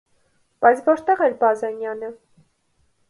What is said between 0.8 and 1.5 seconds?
ո՞րտեղ էր